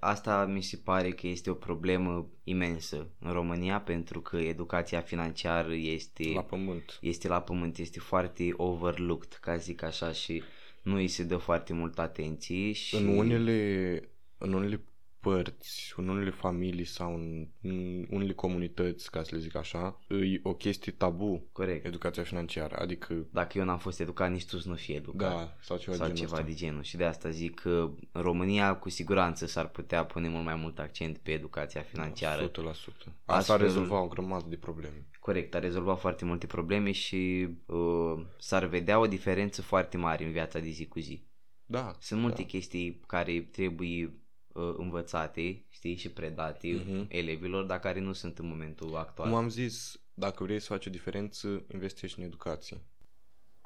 [0.00, 5.74] Asta mi se pare că este o problemă imensă în România pentru că educația financiară
[5.74, 6.98] este La pământ.
[7.00, 10.42] este la pământ, este foarte overlooked, ca zic așa, și
[10.82, 12.96] nu îi se dă foarte mult atenție și...
[12.96, 14.00] În unele,
[14.38, 14.80] în unele
[15.20, 20.40] părți, în unele familii sau în, în unele comunități, ca să le zic așa, e
[20.42, 21.84] o chestie tabu Corect.
[21.86, 22.76] educația financiară.
[22.78, 25.30] Adică, Dacă eu n-am fost educat, nici tu să nu fii educat.
[25.36, 26.46] da, sau ceva sau genul ceva ăsta.
[26.46, 26.82] de genul.
[26.82, 30.78] Și de asta zic că în România cu siguranță s-ar putea pune mult mai mult
[30.78, 32.46] accent pe educația financiară.
[32.50, 32.50] 100%.
[32.50, 35.06] Asta Astfel- ar rezolva o grămadă de probleme.
[35.20, 40.32] Corect, a rezolvat foarte multe probleme și uh, s-ar vedea o diferență foarte mare în
[40.32, 41.24] viața de zi cu zi.
[41.66, 41.92] Da.
[42.00, 44.14] Sunt multe chestii care trebuie
[44.52, 47.06] uh, învățate, știi, și predate Mhm.
[47.08, 49.28] elevilor, dar care nu sunt în momentul actual.
[49.28, 52.80] Cum am zis, dacă vrei să faci o diferență, investești în educație.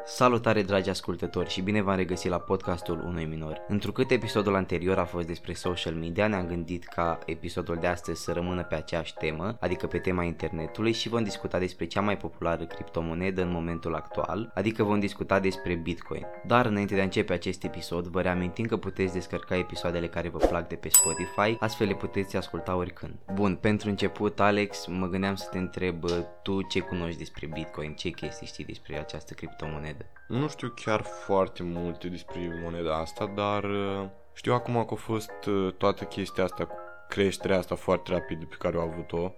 [0.06, 3.60] Salutare dragi ascultători și bine v-am regăsit la podcastul unui minor.
[3.68, 8.32] Întrucât episodul anterior a fost despre social media, ne-am gândit ca episodul de astăzi să
[8.32, 12.64] rămână pe aceeași temă, adică pe tema internetului și vom discuta despre cea mai populară
[12.64, 16.26] criptomonedă în momentul actual, adică vom discuta despre Bitcoin.
[16.46, 20.38] Dar înainte de a începe acest episod, vă reamintim că puteți descărca episoadele care vă
[20.38, 23.14] plac de pe Spotify, astfel le puteți asculta oricând.
[23.34, 26.04] Bun, pentru început, Alex, mă gândeam să te întreb,
[26.42, 29.83] tu ce cunoști despre Bitcoin, ce chestii știi despre această criptomonedă?
[30.28, 35.32] Nu știu chiar foarte multe despre moneda asta, dar uh, știu acum că a fost
[35.48, 36.74] uh, toată chestia asta cu
[37.08, 39.32] creșterea asta foarte rapidă pe care au avut-o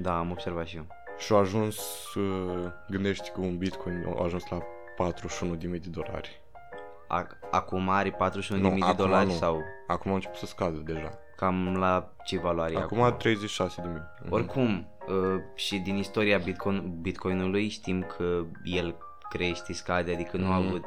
[0.00, 0.86] Da, am observat și eu.
[1.18, 1.78] și a ajuns,
[2.14, 4.58] uh, gândește că un bitcoin a ajuns la
[4.96, 6.40] 41.000 de dolari.
[7.22, 9.32] Ac- acum are 41.000 Nu, de acum dolari nu.
[9.32, 11.18] sau Acum a început să scadă deja.
[11.36, 14.02] cam la ce valoare e Acum 36.000.
[14.22, 14.32] Mhm.
[14.32, 18.94] Oricum, uh, și din istoria Bitcoin, Bitcoinului știm că el
[19.28, 20.66] crește, scade, adică nu a Mhm.
[20.66, 20.84] avut...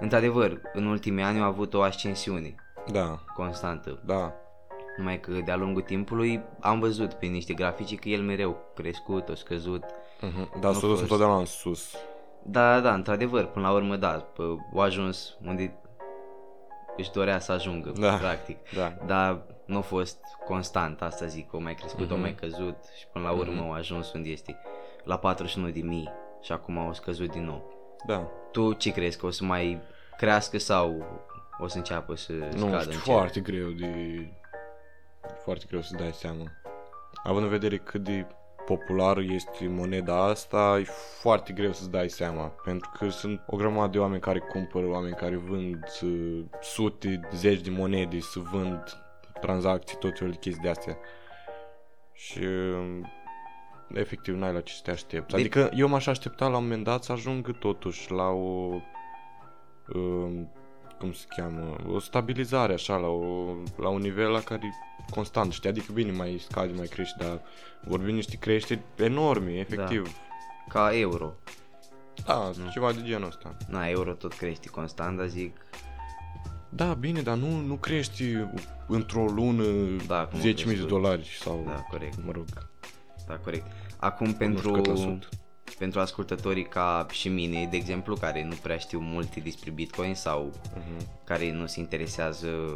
[0.00, 2.54] Într-adevăr, în ultimii ani a avut o ascensiune
[2.92, 4.02] Da, constantă.
[4.04, 4.32] da.
[4.96, 9.34] Numai că de-a lungul timpului am văzut pe niște grafici că el mereu crescut, a
[9.34, 9.84] scăzut.
[10.20, 10.60] Mhm.
[10.60, 11.02] Dar Nu s-a dus fost.
[11.02, 11.94] întotdeauna în sus.
[12.42, 15.74] Da, da, într-adevăr, până la urmă, da, p- a ajuns unde
[16.96, 18.14] își dorea să ajungă, Da.
[18.14, 18.56] practic.
[18.74, 18.92] Da.
[19.06, 22.10] Dar nu a fost constant, asta zic, o mai crescut, mm-hmm.
[22.10, 22.20] o Mhm.
[22.20, 23.70] mai căzut și până la urmă Mhm.
[23.70, 24.58] a ajuns unde este,
[25.04, 26.08] la 41 de mii
[26.40, 27.72] și acum au scăzut din nou.
[28.06, 28.28] Da.
[28.52, 29.80] Tu ce crezi, că o să mai
[30.16, 31.06] crească sau
[31.58, 33.02] o să înceapă să Nu scadă știu, încet?
[33.02, 33.92] foarte greu de...
[35.44, 36.44] Foarte greu să dai seama.
[37.22, 38.26] Având în vedere cât de
[38.64, 40.84] populară este moneda asta, e
[41.20, 42.42] foarte greu să-ți dai seama.
[42.42, 47.60] Pentru că sunt o grămadă de oameni care cumpără, oameni care vând uh, sute, zeci
[47.60, 48.82] de monede, să vând
[49.40, 50.98] tranzacții, tot felul de chestii de astea.
[52.12, 52.98] Și uh,
[53.94, 55.34] efectiv n-ai la ce să te aștepți.
[55.34, 58.74] De- Adică eu m-aș aștepta la un moment dat să ajungă totuși la o
[59.94, 60.40] uh,
[60.98, 65.52] cum se cheamă, o stabilizare așa, la, o, la un nivel la care e constant,
[65.52, 67.40] știi, adică bine, mai scade, mai crește, dar
[67.84, 70.16] vorbim niște creșteri enorme, efectiv.
[70.68, 71.32] Ca euro.
[72.26, 73.56] Da, da ceva de genul ăsta.
[73.68, 75.56] Na, euro tot crește constant, dar zic,
[76.68, 78.24] Da, bine, dar nu, nu crești
[78.86, 79.64] într-o lună
[80.06, 80.88] Da, cum a 10.000 de crescut.
[80.88, 82.44] dolari sau, da, corect, mă rog,
[83.28, 83.66] da, corect.
[83.96, 85.28] Acum nu știu pentru, cât la sută.
[85.78, 90.52] pentru ascultătorii ca și mine, de exemplu, care nu prea știu multe despre Bitcoin sau
[90.76, 91.08] Mhm.
[91.24, 92.74] care nu se interesează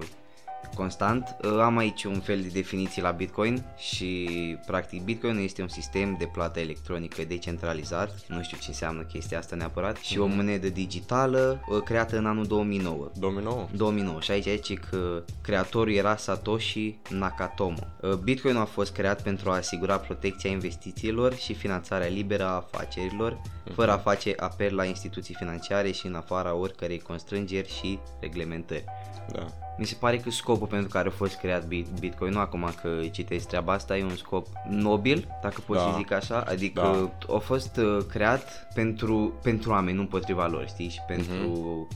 [0.75, 1.37] constant.
[1.45, 4.28] Uh, Am aici un fel de definiție la Bitcoin și
[4.67, 9.56] practic Bitcoin este un sistem de plată electronică decentralizat, nu știu ce înseamnă chestia asta
[9.56, 13.11] neapărat, și o monedă digitală uh, creată în anul 2009.
[13.19, 13.69] 2009?
[13.77, 17.73] 2009 și aici aici că creatorul era Satoshi Nakamoto.
[18.00, 23.41] Uh, Bitcoin a fost creat pentru a asigura protecția investițiilor și finanțarea liberă a afacerilor,
[23.75, 28.84] fără a face apel la instituții financiare și în afara oricărei constrângeri și reglementări.
[29.33, 29.47] Da.
[29.78, 32.88] Mi se pare că scopul pentru care a fost creat Bit- Bitcoin, nu acum că
[33.10, 35.83] citesc treaba asta, e un scop nobil, dacă pot Da.
[35.83, 36.81] să zic așa, adică
[37.28, 37.34] Da.
[37.34, 41.34] a fost uh, creat pentru, pentru oameni, nu împotriva lor, știi, și pentru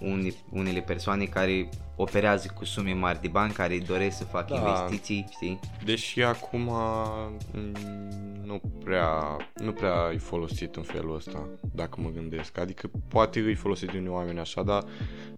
[0.00, 0.10] Mhm.
[0.12, 4.68] uni, unele persoane care operează cu sume mari de bani, care doresc să facă Da.
[4.68, 5.60] investiții, știi?
[5.84, 6.70] Deși acum
[7.52, 7.72] mm,
[8.44, 12.58] nu prea, nu prea e folosit în felul ăsta, dacă mă gândesc.
[12.58, 14.84] Adică poate îi folosit de unii oameni așa, dar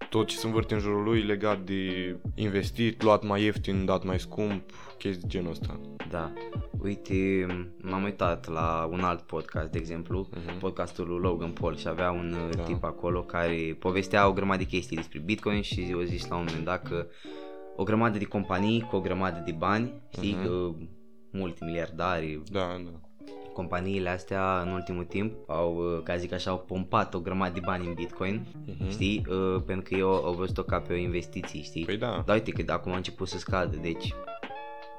[0.09, 4.19] tot ce se învârte în jurul lui legat de investit, luat mai ieftin, dat mai
[4.19, 5.79] scump, chestii de genul ăsta.
[6.09, 6.31] Da.
[6.81, 7.45] Uite,
[7.81, 10.59] m-am uitat la un alt podcast, de exemplu, Mhm.
[10.59, 12.63] podcastul lui Logan Paul și avea un uh, Da.
[12.63, 16.43] tip acolo care povestea o grămadă de chestii despre Bitcoin și a zis la un
[16.47, 17.07] moment dat că
[17.75, 20.43] o grămadă de companii cu o grămadă de bani, știi, Mhm.
[20.45, 20.69] că
[21.31, 22.99] multimiliardari, Da, da.
[23.53, 27.59] companiile astea în ultimul timp au, uh, ca zic așa, au pompat o grămadă de
[27.65, 28.89] bani în Bitcoin, Mhm.
[28.89, 31.85] știi, Uh, pentru că eu au văzut-o ca pe o investiție, știi?
[31.85, 32.23] Păi da.
[32.25, 34.13] Dar uite că acum a început să scadă, deci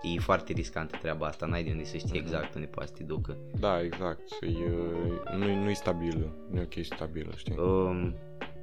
[0.03, 3.03] E foarte riscantă treaba asta, n-ai de unde să știi exact unde poate să te
[3.03, 3.37] ducă.
[3.61, 4.21] Da, exact.
[4.41, 6.37] E, uh, nu, nu e stabilă.
[6.51, 7.57] Nu e o chestie stabilă, știi?
[7.59, 8.15] Um,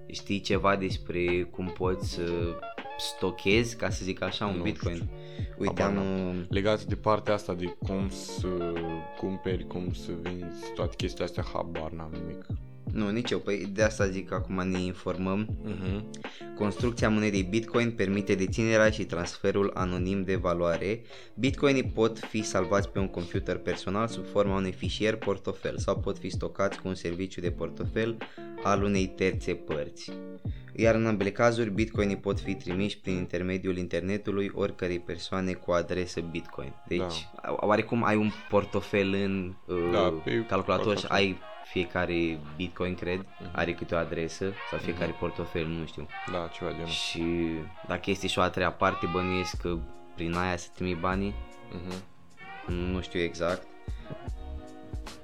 [0.08, 2.24] știi ceva despre cum poți să
[2.98, 4.96] stochezi, ca să zic așa, un Nu bitcoin?
[4.96, 5.10] știu.
[5.58, 6.04] Uite, Habar am...
[6.04, 6.46] n-am.
[6.50, 8.74] Legat de partea asta de cum să
[9.18, 12.46] cumperi, cum să vinzi, toate chestiile astea, habar n-am nimic.
[12.94, 13.40] Nu, nici eu.
[13.40, 15.48] Păi de asta zic că acum ne informăm.
[15.68, 16.02] Uh-huh.
[16.56, 21.02] Construcția monedei Bitcoin permite deținerea și transferul anonim de valoare.
[21.34, 26.18] Bitcoinii pot fi salvați pe un computer personal sub forma unui fișier portofel sau pot
[26.18, 28.18] fi stocați cu un serviciu de portofel
[28.64, 30.12] al unei terțe părți.
[30.76, 36.22] Iar în ambele cazuri, bitcoinii pot fi trimiși prin intermediul internetului oricărei persoane cu adresă
[36.32, 36.74] bitcoin.
[36.88, 37.28] Deci,
[37.60, 41.18] oarecum ai un portofel în uh, Da, pe calculator și portofel.
[41.18, 41.38] ai
[41.78, 46.08] fiecare bitcoin, cred, are câte o adresă sau fiecare portofel, nu știu.
[46.32, 46.88] Da, ceva genul.
[46.88, 47.24] Și
[47.88, 49.78] dacă este și o a treia parte, bănuiesc că
[50.16, 51.34] prin aia să trimi banii,
[51.68, 52.68] Uh-huh.
[52.68, 53.68] nu știu exact.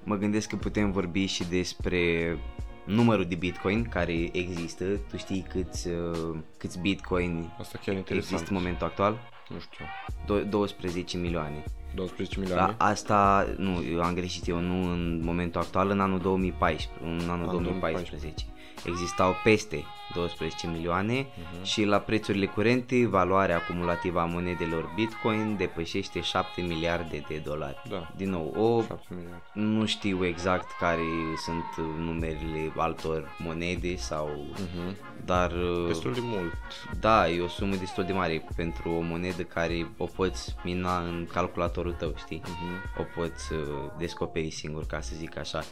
[0.03, 2.37] Mă gândesc că putem vorbi și despre
[2.85, 4.85] numărul de bitcoin care există.
[4.85, 8.47] Tu știi câți, uh, câți bitcoin Asta chiar există interesant.
[8.47, 9.19] în momentul actual?
[9.49, 9.85] Nu știu.
[10.25, 11.63] Do- 12 milioane.
[11.95, 12.75] 12 milioane?
[12.77, 17.29] Da, asta, nu, eu am greșit eu, nu în momentul actual, în anul 2014, în
[17.29, 18.45] anul Anul 2014.
[18.85, 19.83] Existau peste
[20.13, 21.63] 12 milioane Mhm.
[21.63, 27.81] și la prețurile curente, valoarea acumulativă a monedelor Bitcoin depășește 7 miliarde de dolari.
[27.89, 28.11] Da.
[28.15, 29.41] Din nou, o 7 miliarde.
[29.53, 31.01] nu știu exact care
[31.45, 31.63] sunt
[31.97, 34.95] numerele altor monede sau Uh-huh.
[35.25, 36.53] dar uh, Destul de mult.
[36.99, 41.27] da, e o sumă destul de mare pentru o monedă care o poți mina în
[41.33, 42.41] calculatorul tău, știi?
[42.45, 42.99] Uh-huh.
[42.99, 43.59] O poți uh,
[43.97, 45.63] descoperi singur, ca să zic așa.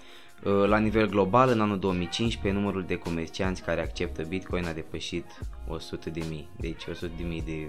[0.45, 5.25] Uh, La nivel global, în anul 2015, numărul de comercianți care acceptă Bitcoin a depășit
[5.67, 6.49] 100 de mii.
[6.59, 7.67] Deci 100 de mii de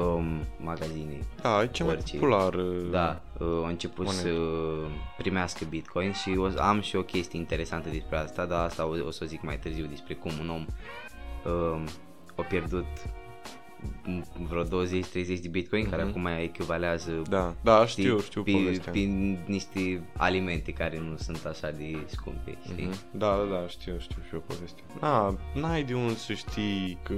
[0.00, 1.18] um, magazine.
[1.42, 2.16] Da, e cea mai Orice.
[2.16, 2.54] popular.
[2.54, 4.22] uh, Da, uh, au început Monedă.
[4.28, 4.34] să
[5.18, 9.10] primească Bitcoin și o, am și o chestie interesantă despre asta, dar asta o, o
[9.10, 10.66] să o zic mai târziu despre cum un om
[11.52, 11.84] um,
[12.36, 13.25] a pierdut m-
[14.48, 16.10] vreo 20-30 de Bitcoin, care Mhm.
[16.10, 18.92] acum echivalează Da, da, știi, știu, știu pe, povestea.
[18.92, 18.98] pe
[19.46, 22.84] niște alimente care nu sunt așa de scumpe, știi?
[22.86, 22.96] Mhm.
[23.10, 24.84] Da, da, da, știu, știu și eu povestea.
[25.00, 27.14] Na, n-ai de unde să știi că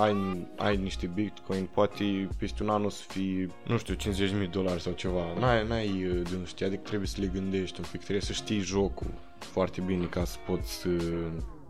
[0.00, 4.44] ai, ai niște bitcoin, poate peste un an o să fie, nu știu, 50.000 de
[4.46, 5.38] dolari sau ceva.
[5.38, 8.20] N-ai, n-ai uh, de unde să știi, adică trebuie să le gândești un pic, trebuie
[8.20, 10.88] să știi jocul foarte bine ca să poți să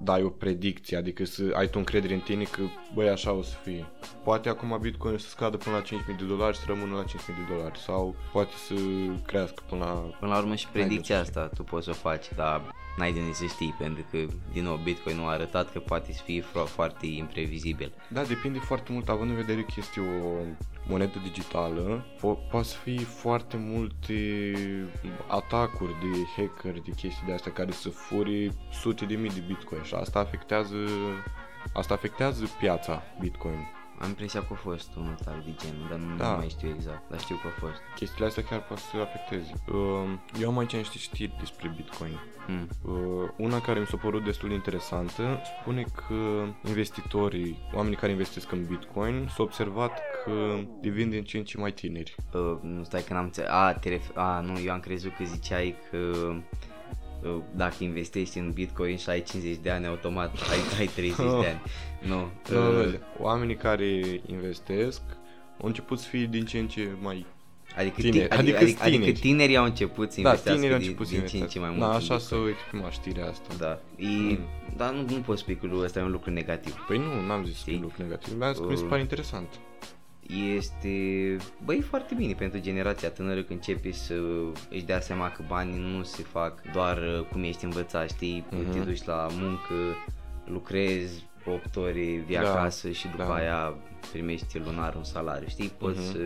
[0.05, 2.63] dai o predicție, adică să ai tu încredere în tine că,
[2.95, 3.87] băi, așa o să fie.
[4.25, 7.07] Poate acum bitcoin să scadă până la 5.000 de dolari și să rămână la 5.000
[7.27, 8.75] de dolari sau poate să
[9.27, 11.95] crească până la Până la urmă și predicția N-ai de asta tu poți să o
[11.95, 12.63] faci, dar
[12.97, 14.19] n-ai de unde să știi, pentru că,
[14.53, 17.93] din nou, Bitcoin nu a arătat că poate să fie fro- foarte imprevizibil.
[18.09, 20.45] Da, depinde foarte mult, având în vedere că este o
[20.89, 24.15] monedă digitală, po- poate să fie foarte multe
[25.29, 29.83] atacuri de hackeri, de chestii de astea care să fure sute de mii de bitcoin
[29.83, 30.77] și asta afectează
[31.73, 33.67] asta afectează piața bitcoin.
[34.01, 36.31] Am impresia că a fost unul tal de genul, dar nu, Da.
[36.31, 37.81] nu mai știu exact, dar știu că a fost.
[37.95, 39.53] Chestiile astea chiar pot să afecteze.
[39.73, 42.19] Um, Eu am aici niște știri despre bitcoin.
[42.47, 42.69] Hmm.
[42.93, 46.15] Uh, una care mi s-a părut destul de interesantă spune că
[46.69, 51.73] investitorii, oamenii care investesc în Bitcoin, s-au observat că devin din ce în ce mai
[51.73, 52.15] tineri.
[52.33, 53.51] Uh, nu stai că n-am înțeles.
[53.51, 55.97] A, te ref- A, nu, eu am crezut că ziceai că
[57.23, 61.23] uh, dacă investești în Bitcoin și ai 50 de ani, automat ai, ai 30 de
[61.23, 61.61] ani.
[62.09, 62.29] Nu.
[62.51, 65.03] Nu, uh, nu, oamenii care investesc
[65.61, 67.27] au început să fie din ce în ce mai...
[67.79, 69.21] Adică, Tineri, tineri, adică, adică adică, adică tineri.
[69.21, 71.59] tinerii au început să Da, investească tinerii au din, început să din ce în ce
[71.59, 71.71] mai investească.
[71.71, 71.81] mult.
[71.81, 72.43] Da, în așa Bitcoin.
[72.45, 73.49] să exprima știrea asta.
[73.59, 73.73] Da,
[74.33, 74.39] e,
[74.77, 76.85] dar nu, nu poți spui că lucrul ăsta e un lucru negativ.
[76.89, 77.83] Păi nu, n-am zis că e Știi?
[77.83, 79.49] lucru negativ, mi-am zis că mi se Uh, pare interesant.
[80.57, 80.97] Este,
[81.65, 84.15] băi, foarte bine pentru generația tânără când începe să
[84.71, 88.73] își dea seama că banii nu se fac doar uh, cum ești învățat, știi, Mhm.
[88.73, 89.75] te duci la muncă,
[90.45, 91.93] lucrezi 8 ore,
[92.27, 93.35] vii Da, acasă și după da.
[93.35, 93.75] aia
[94.13, 96.07] primești lunar un salariu, știi, poți, Mhm.
[96.13, 96.19] să,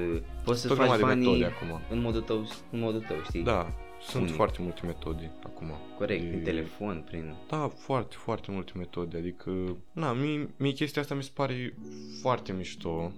[0.45, 1.81] poți să Tot faci grămadă de banii metode acum.
[1.91, 4.35] în modul tău, în modul tău, știi, Da, sunt Unii.
[4.35, 5.71] foarte multe metode acum.
[5.99, 7.35] corect, de- prin telefon, prin...
[7.49, 9.51] Da, foarte, foarte multe metode, adică,
[9.93, 11.75] na, mie, mie chestia asta mi se pare
[12.21, 13.13] foarte mișto.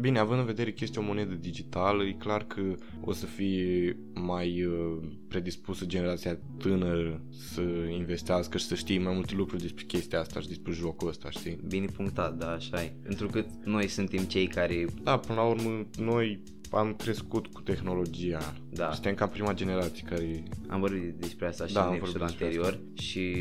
[0.00, 2.62] Bine, având în vedere că este o monedă digitală, e clar că
[3.00, 9.34] o să fie mai uh, predispusă generația tânără să investească și să știe mai multe
[9.34, 11.58] lucruri despre chestia asta și despre jocul ăsta, știi?
[11.66, 12.92] Bine punctat, da, așa e.
[13.02, 18.54] Pentru că noi suntem cei care Da, până la urmă, noi am crescut cu tehnologia.
[18.70, 18.92] Da.
[18.92, 20.42] Suntem ca prima generație care...
[20.68, 23.36] Am vorbit despre asta și Da, în am episodul vorbit despre anterior și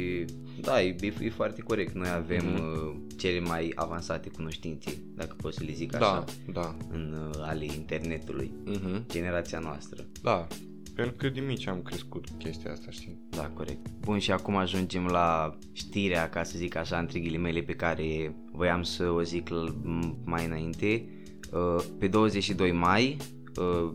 [0.62, 1.94] da, e, e, e foarte corect.
[1.94, 2.62] Noi avem Mhm.
[2.62, 6.76] uh, cele mai avansate cunoștințe, dacă pot să le zic Da, așa, da.
[6.92, 8.52] în uh, ale internetului.
[8.66, 9.06] Mhm.
[9.08, 10.06] Generația noastră.
[10.22, 10.48] Da.
[10.96, 13.20] Pentru că de mici am crescut cu chestia asta, știi?
[13.30, 13.88] Da, corect.
[14.00, 18.84] Bun, și acum ajungem la știrea, ca să zic așa, între ghilimele, pe care voiam
[18.84, 21.06] să o zic l- m- mai înainte.
[21.52, 23.18] Uh, Pe 22 mai,
[23.60, 23.92] uh,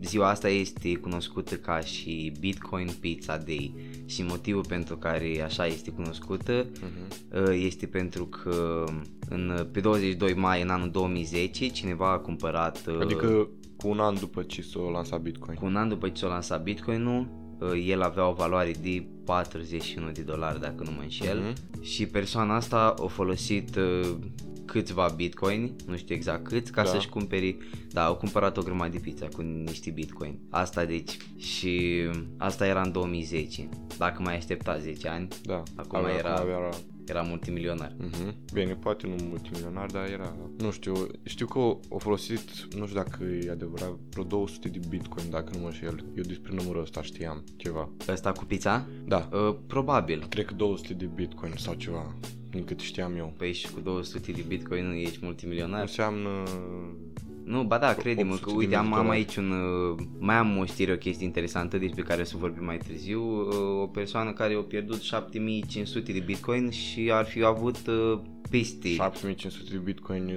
[0.00, 3.74] ziua asta este cunoscută ca și Bitcoin Pizza Day
[4.06, 7.42] și motivul pentru care așa este cunoscută Mhm.
[7.42, 8.84] uh, este pentru că
[9.28, 14.14] în, pe 22 mai în anul 2010 cineva a cumpărat uh, Adică cu un an
[14.18, 15.56] după ce s-a lansat Bitcoin.
[15.56, 17.28] cu un an după ce s-a lansat Bitcoin-ul,
[17.60, 21.82] uh, el avea o valoare de 41 de dolari dacă nu mă înșel Mhm.
[21.82, 24.16] și persoana asta a folosit uh,
[24.66, 26.88] câțiva bitcoin, nu știu exact câți, ca Da.
[26.88, 27.56] să-și cumperi,
[27.92, 30.38] da, au cumpărat o grămadă de pizza cu niște bitcoin.
[30.50, 31.80] Asta deci, și
[32.36, 33.68] asta era în 2010.
[33.98, 35.62] Dacă mai aștepta 10 ani, Da.
[35.74, 36.68] Acum Avea- era- Acum era...
[37.08, 37.94] era multimilionar.
[37.98, 38.34] Mhm.
[38.52, 40.36] Bine, poate nu multimilionar, dar era...
[40.58, 41.58] Nu știu, știu că
[41.88, 42.40] o folosit,
[42.76, 46.04] nu știu dacă e adevărat, vreo 200 de Bitcoin, dacă nu mă înșel.
[46.16, 47.88] Eu despre numărul ăsta știam ceva.
[48.08, 48.86] Ăsta cu pizza?
[49.06, 50.26] Da, Uh, probabil.
[50.28, 52.14] cred că 200 de Bitcoin sau ceva,
[52.56, 53.34] din cât știam eu.
[53.36, 55.80] Păi și cu 200 de bitcoin nu ești multimilionar?
[55.80, 56.42] Înseamnă...
[57.46, 59.18] Nu, ba da, crede-mă 800 că de uite, mii am, de am dolari.
[59.18, 59.50] aici un...
[59.50, 63.22] uh, Mai am o știre, o chestie interesantă despre care o să vorbim mai târziu.
[63.22, 68.88] Uh, O persoană care a pierdut 7500 de bitcoin și ar fi avut uh, peste,
[68.88, 70.36] 7500 de Bitcoin e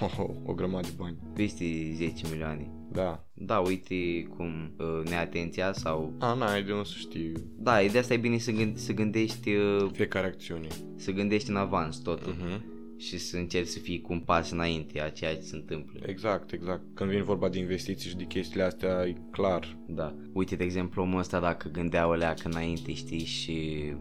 [0.18, 1.16] o, o grămadă de bani.
[1.34, 2.70] peste 10 milioane.
[2.92, 3.24] Da.
[3.34, 6.14] Da, uite cum uh, neatenția sau...
[6.18, 9.50] A, n-ai de unde să știi Da, de asta e bine să, gând- să gândești
[9.54, 10.66] uh, fiecare acțiune.
[10.96, 12.64] să gândești în avans totul Mhm.
[13.02, 16.00] Și să încerci să fii cu un pas înainte a ceea ce se întâmplă.
[16.06, 16.82] Exact, exact.
[16.94, 19.76] Când vine vorba de investiții și de chestiile astea, e clar.
[19.86, 20.14] Da.
[20.32, 23.92] Uite, de exemplu, omul ăsta dacă gândea o leacă înainte, știi, și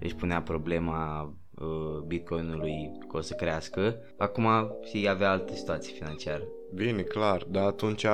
[0.00, 1.32] își punea problema uh,
[2.06, 4.48] bitcoinului că o să crească, acum
[4.84, 6.42] și avea altă situație financiară.
[6.74, 8.06] Bine, clar, dar atunci,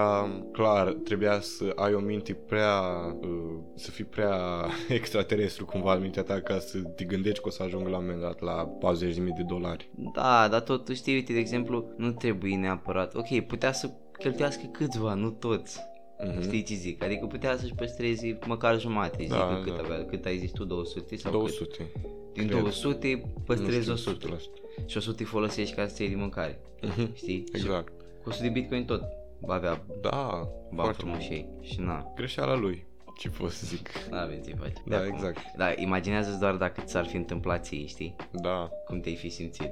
[0.53, 2.81] clar, trebuia să ai o minte prea,
[3.23, 4.37] uh, să fii prea
[4.89, 8.05] extraterestru cumva în mintea ta ca să te gândești că o să ajungă la un
[8.05, 9.91] moment dat la 40.000 de dolari.
[10.15, 15.15] Da, dar totuși, știi, uite, de exemplu, nu trebuie neapărat, ok, putea să cheltuiască câțiva,
[15.15, 15.81] nu toți.
[16.25, 16.43] Mhm.
[16.43, 17.05] Știi ce zic?
[17.05, 19.83] Adică putea să-și păstreze măcar jumate, zic Da, că cât da.
[19.83, 21.77] avea, cât ai zis tu, 200 sau 200.
[21.77, 22.11] cât?
[22.33, 22.61] Din cred.
[22.61, 24.87] 200 păstrezi Nu 100 știu, 100%.
[24.87, 27.15] și 100 îi folosești ca să iei de mâncare, Mhm.
[27.15, 27.45] știi?
[27.55, 27.93] Și Exact.
[28.23, 29.03] cu 100 de bitcoin tot
[29.41, 31.27] va avea Da, bani foarte frumos mult.
[31.27, 31.49] și ei.
[31.61, 32.87] Și na, Greșeala lui,
[33.19, 33.89] ce pot să zic.
[34.11, 34.73] nu avem ce face.
[34.87, 35.15] Da, De acum.
[35.15, 35.39] exact.
[35.57, 38.17] Da, imaginează doar dacă ți-ar fi întâmplat ție, știi?
[38.33, 39.71] Da, Cum te-ai fi simțit.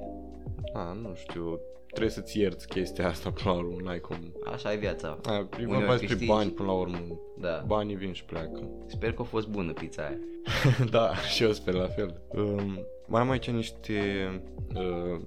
[0.73, 1.59] a, nu știu,
[1.91, 4.33] trebuie să-ți ierți chestia asta până la urmă, n-ai cum.
[4.53, 5.19] Așa e viața.
[5.23, 6.27] A, e Uneori vorba despre câștigi.
[6.31, 6.99] bani până la urmă.
[7.39, 7.65] Da.
[7.67, 8.69] Banii vin și pleacă.
[8.87, 10.19] Sper că a fost bună pizza aia.
[10.97, 12.21] da, și eu sper la fel.
[12.29, 14.31] Um, mai am aici niște,
[14.75, 15.21] uh,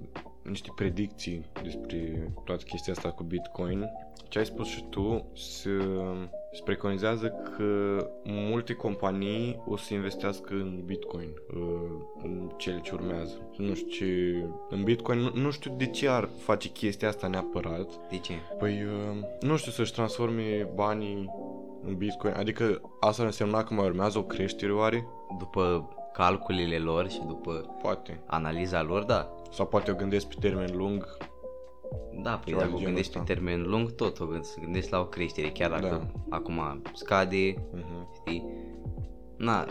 [0.44, 3.90] niște predicții despre toată chestia asta cu Bitcoin.
[4.28, 5.70] Ce ai spus și tu, se,
[6.52, 7.66] se preconizează că
[8.24, 11.62] multe companii o să investească în Bitcoin uh,
[12.22, 13.34] în cele ce urmează.
[13.56, 14.44] Nu știu ce...
[14.68, 18.08] În Bitcoin, nu, nu știu de ce ar face chestia asta neapărat.
[18.10, 18.32] De ce?
[18.58, 21.30] Păi, uh, nu știu, să-și transforme banii
[21.86, 22.34] în Bitcoin.
[22.36, 25.06] Adică asta ar însemna că mai urmează o creștere oare?
[25.38, 28.20] După calculele lor și după Poate.
[28.26, 29.34] analiza lor, da.
[29.54, 31.16] Sau poate o gândesc pe termen lung.
[32.22, 33.32] Da, păi Ceva de dacă o genul gândești pe ăsta.
[33.32, 36.36] termen lung, tot o gândești, gândești la o creștere, chiar dacă Da.
[36.36, 38.14] acum scade, Uh-huh.
[38.14, 38.44] știi?
[39.36, 39.66] Na,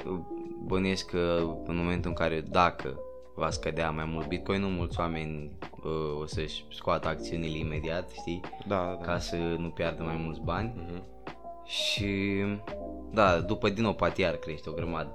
[0.66, 3.00] bănuiesc că în momentul în care dacă
[3.36, 8.40] va scădea mai mult Bitcoin, nu mulți oameni uh, o să-și scoată acțiunile imediat, știi?
[8.68, 9.06] Da, da.
[9.06, 11.04] Ca să nu piardă mai mulți bani Uh-huh.
[11.66, 12.42] și
[13.12, 15.12] da, după din nou poate iar crește o grămadă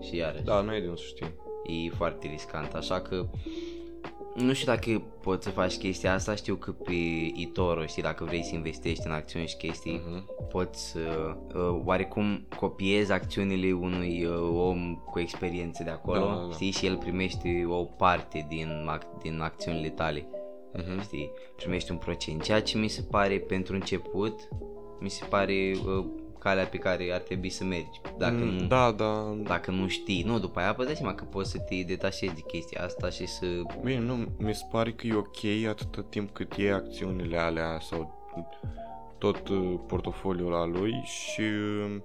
[0.00, 1.34] și iarăși Da, nu e de unde să știi.
[1.86, 3.26] e foarte riscant, așa că
[4.34, 6.92] nu știu dacă poți să faci chestia asta, știu că pe
[7.36, 10.48] eToro, știi, dacă vrei să investești în acțiuni și chestii, Uh-huh.
[10.48, 16.46] poți uh, uh, oarecum copiezi acțiunile unui uh, om cu experiență de acolo, Da, da,
[16.46, 16.52] da.
[16.52, 20.26] știi, și el primește o parte din, ac- din acțiunile tale,
[20.78, 21.02] Uh-huh.
[21.02, 24.48] știi, primești un procent, ceea ce mi se pare pentru început,
[25.00, 26.04] mi se pare uh,
[26.44, 28.66] calea pe care ar trebui să mergi, dacă Mm, nu...
[28.66, 29.36] Da, da.
[29.42, 32.40] Dacă nu știi, nu, după aia poți dai seama că poți să te detașezi de
[32.40, 33.46] chestia asta și să...
[33.82, 38.22] Bine, nu, mi se pare că e ok atâta timp cât e acțiunile alea sau
[39.18, 41.96] tot uh, portofoliul ăla lui și uh,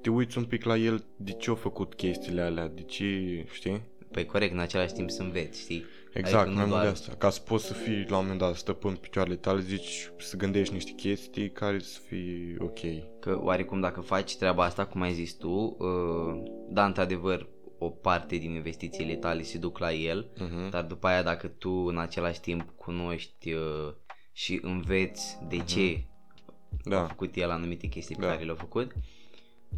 [0.00, 3.04] te uiți un pic la el de ce a făcut chestiile alea, de ce,
[3.52, 3.80] știi?
[4.10, 5.84] Păi corect, în același timp să înveți, știi?
[6.14, 7.14] Exact, Adică nu mai mult de doar- asta.
[7.18, 10.36] Ca să poți să fii la un moment dat stăpân pe picioarele tale, zici să
[10.36, 12.78] gândești niște chestii care să fie ok.
[13.20, 18.36] Că oarecum dacă faci treaba asta, cum ai zis tu, uh, da, într-adevăr, o parte
[18.36, 20.70] din investițiile tale se duc la el, Mhm.
[20.70, 23.92] dar după aia dacă tu în același timp cunoști uh,
[24.32, 26.04] și înveți de ce
[26.84, 28.28] a Da, făcut el anumite chestii pe Da.
[28.32, 28.92] care le-a făcut,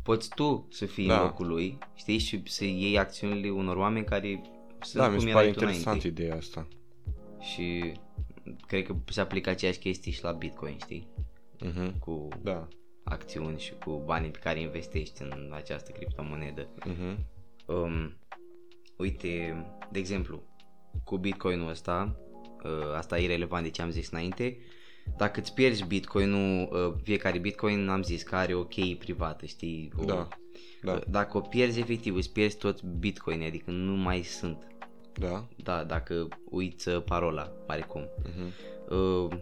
[0.03, 1.17] poți tu să fii Da.
[1.17, 4.41] în locul lui, știi, și să iei acțiunile unor oameni care
[4.87, 6.23] sunt da, mi cum se erai pare tu interesant înainte.
[6.23, 6.69] ideea asta.
[7.41, 7.93] Și
[8.67, 11.09] cred că se aplică aceeași chestii și la Bitcoin, știi?
[11.61, 11.99] Mhm.
[11.99, 12.69] Cu Da.
[13.05, 16.69] acțiuni și cu banii pe care investești în această criptomonedă.
[16.85, 17.27] Mhm.
[17.67, 18.17] Um,
[18.97, 20.43] uite, de exemplu,
[21.05, 22.17] cu Bitcoinul ăsta,
[22.65, 24.59] uh, asta e relevant de ce am zis înainte,
[25.17, 29.93] dacă îți pierzi Bitcoinul, uh, fiecare Bitcoin am zis că are o cheie privată, știi?
[29.97, 30.29] O, Da.
[30.83, 30.93] Da.
[30.93, 34.67] Uh, Dacă o pierzi efectiv, îți pierzi toți Bitcoin, adică nu mai sunt.
[35.19, 35.45] Da.
[35.57, 38.09] Da, dacă uiți uh, parola, oarecum.
[38.25, 38.53] Mhm.
[38.97, 39.39] Uh,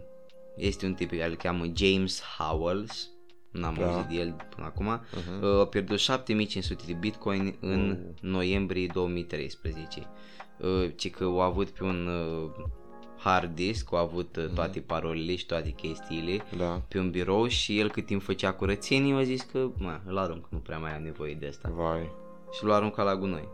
[0.57, 3.11] este un tip pe care îl cheamă James Howells,
[3.51, 3.87] n-am Da.
[3.87, 5.45] auzit de el până acum, Mhm.
[5.45, 8.15] uh, a pierdut 7500 de bitcoin în Oh.
[8.21, 10.07] noiembrie 2013.
[10.61, 12.51] Uh, ci că au avut pe un uh,
[13.19, 16.83] hard disk, au avut uh, toate parolele și toate chestiile Da.
[16.89, 20.47] pe un birou și el cât timp făcea curățenie a zis că mă, îl arunc,
[20.51, 22.11] nu prea mai am nevoie de asta Vai.
[22.53, 23.49] și l-a aruncat la gunoi.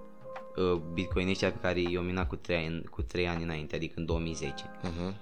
[0.56, 3.94] Uh, Bitcoin ăștia pe care i-au minat cu 3 ani, cu 3 ani înainte, adică
[3.96, 5.14] în 2010 Mhm.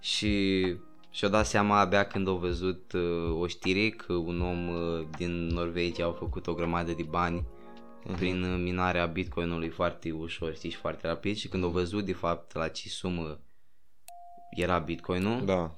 [0.00, 0.62] și
[1.10, 5.46] și-a dat seama abia când a văzut uh, o știre că un om uh, din
[5.46, 7.46] Norvegia a făcut o grămadă de bani
[8.04, 8.16] Mhm.
[8.16, 12.12] prin uh, minarea bitcoinului foarte ușor știi, și foarte rapid și când a văzut de
[12.12, 13.38] fapt la ce sumă
[14.56, 15.74] era bitcoinul, Da.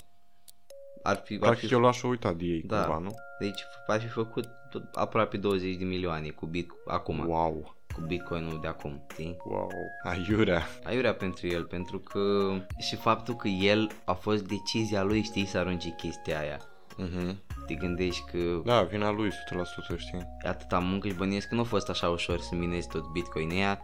[1.02, 2.84] ar fi, ar Practic fi eu l-aș uita de ei Da.
[2.84, 3.14] cumva, nu?
[3.40, 7.76] deci ar fi făcut tot- aproape 20 de milioane cu bit acum, Wow.
[7.94, 9.36] Cu bitcoinul de acum, știi?
[9.44, 9.70] Wow.
[10.02, 10.62] Aiurea.
[10.84, 15.58] Aiurea pentru el, pentru că și faptul că el a fost decizia lui, știi, să
[15.58, 16.60] arunce chestia aia.
[16.96, 17.42] Mhm.
[17.66, 20.18] Te gândești că Da, vina lui 100%, știi?
[20.44, 23.50] e atâta muncă și bănuiesc că nu a fost așa ușor să minezi tot bitcoin
[23.50, 23.80] ăia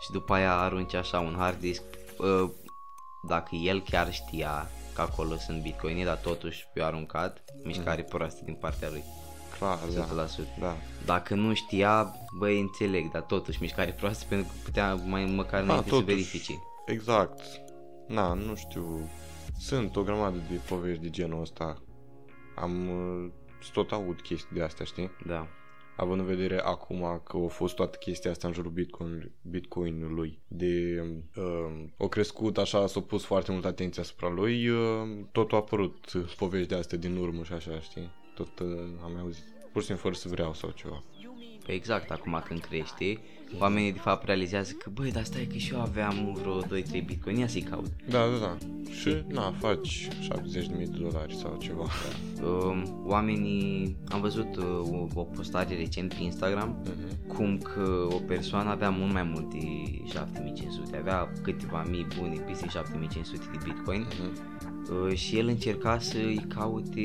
[0.00, 1.82] și după aia arunci așa un hard disk.
[2.18, 2.50] Uh,
[3.28, 8.54] Dacă el chiar știa că acolo sunt bitcoini, dar totuși i-a aruncat, mișcare proastă din
[8.54, 9.02] partea lui,
[9.58, 10.26] Clar, da.
[10.26, 10.58] 100%.
[10.60, 10.76] Da.
[11.04, 15.88] Dacă nu știa, băi, înțeleg, dar totuși mișcare proastă pentru că putea mai măcar înainte
[15.88, 16.14] să totuși.
[16.14, 16.52] verifice.
[16.86, 17.40] Exact.
[18.08, 19.10] Na, nu știu.
[19.58, 21.82] Sunt o grămadă de povești de genul ăsta.
[22.56, 23.30] Am uh,
[23.72, 25.10] tot aud chestii de astea, știi?
[25.26, 25.46] Da.
[25.96, 31.02] Având în vedere acum că a fost toată chestia asta în jurul Bitcoin, Bitcoinului, de
[31.36, 34.78] uh, o crescut așa, s-a pus foarte mult atenție asupra lui, uh,
[35.32, 38.10] tot a apărut uh, povești de astea din urmă și așa, știi?
[38.34, 38.68] Tot uh,
[39.02, 39.44] am auzit,
[39.78, 41.02] pur și simplu fără să vreau sau ceva.
[41.66, 43.18] Păi exact, acum când crește,
[43.58, 47.36] oamenii de fapt realizează că, băi, dar stai că și eu aveam vreo 2-3 bitcoin,
[47.36, 47.90] ia să-i caut.
[48.08, 48.56] Da, da, da.
[49.00, 51.86] Și, na, faci 70.000 de dolari sau ceva.
[52.42, 57.26] Um, oamenii, am văzut uh, o, o postare recent pe Instagram, Mhm.
[57.34, 59.58] cum că o persoană avea mult mai multe
[60.04, 64.77] 7500, avea câteva mii bune, peste 7500 de bitcoin Mhm.
[64.90, 67.00] Uh, și el încerca să-i caute,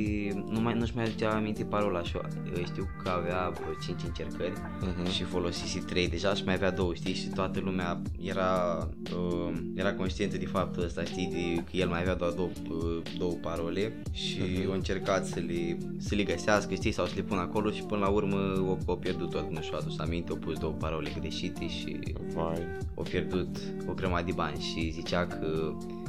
[0.50, 4.54] nu mai, nu-și mai aducea aminte parola și uh, știu că avea vreo 5 încercări
[4.82, 5.12] Mhm.
[5.12, 8.78] și folosise 3 deja și mai avea două, știi, și toată lumea era,
[9.16, 13.02] uh, era conștientă de faptul ăsta, știi, de, că el mai avea doar două, uh,
[13.18, 14.72] două parole și Mhm.
[14.72, 18.00] a încercat să le, să le găsească, știi, sau să le pună acolo și până
[18.00, 18.38] la urmă
[18.70, 22.00] o, o pierdut tot, nu și-a adus aminte, a pus două parole greșite și
[22.34, 22.62] Vai.
[22.98, 26.02] a pierdut o grămadă de bani și zicea că uh,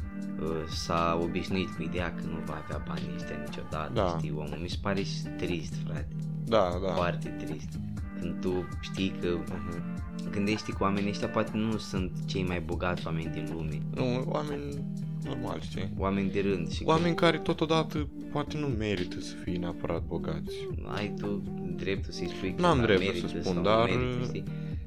[0.69, 4.15] s-a obișnuit cu ideea că nu va avea banii ăștia niciodată, Da.
[4.19, 6.09] știi, omul, mi se pare și trist, frate,
[6.47, 6.93] Da, da.
[6.93, 7.69] foarte trist.
[8.21, 9.83] Când tu știi că Mhm.
[10.31, 14.85] gândești că oamenii ăștia poate nu sunt cei mai bogați oameni din lume, Nu, oameni
[15.25, 15.91] normali, știi?
[15.99, 20.55] oameni de rând și Oameni care totodată poate nu merită să fie neapărat bogați.
[20.83, 21.43] că ai tu
[21.77, 24.45] dreptul să-i spui că N-am da, dreptul merită să sau spun, nu dar merită, știi?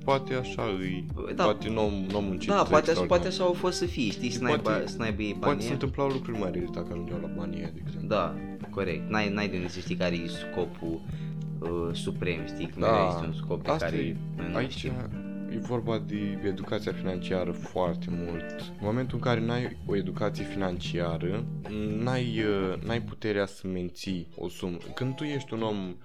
[0.07, 1.43] Poate așa îi, Da.
[1.43, 3.07] poate nu, nu muncit Da, poate, așa- extraordinar.
[3.07, 5.45] poate așa au fost să fie, știi, să n-ai, poate- ba, să n-aibă ei Poate
[5.45, 5.73] banii se ăia.
[5.73, 8.07] întâmplau lucruri mai rele dacă ajungeau la banii ăia, de exemplu.
[8.07, 8.35] Da,
[8.69, 9.09] corect.
[9.09, 11.01] N-ai, n-ai de unde să știi care e scopul
[11.59, 12.65] uh, suprem, știi?
[12.67, 14.91] Că Da, mereu este un scop pe Asta care e, noi nu aici știm.
[15.49, 18.59] e vorba de educația financiară foarte mult.
[18.59, 21.45] În momentul în care n-ai o educație financiară,
[22.03, 24.77] n-ai, uh, n-ai puterea să menții o sumă.
[24.95, 25.95] Când tu ești un om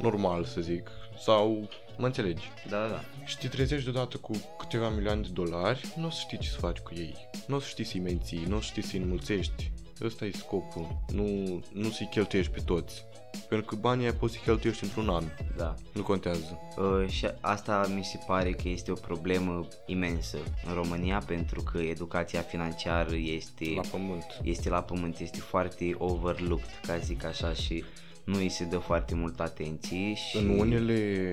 [0.00, 1.68] normal, să zic, sau
[2.00, 3.00] mă înțelegi, Da, da, da.
[3.24, 6.58] și te trezești deodată cu câteva milioane de dolari, nu o să știi ce să
[6.58, 7.16] faci cu ei.
[7.46, 9.70] Nu o să știi să-i menții, nu o să știi să-i înmulțești,
[10.02, 10.98] ăsta e scopul.
[11.12, 11.24] Nu,
[11.72, 13.04] nu să-i cheltuiești pe toți.
[13.48, 15.24] Pentru că banii aia poți să-i cheltuiești într-un an.
[15.56, 15.74] Da.
[15.94, 16.58] Nu contează.
[16.76, 20.36] Uh, și asta mi se pare că este o problemă imensă
[20.66, 24.24] în România pentru că educația financiară este La pământ.
[24.42, 27.84] este la pământ, este foarte overlooked, ca zic așa, și
[28.24, 30.36] nu îi se dă foarte mult atenție și...
[30.36, 31.30] În unele,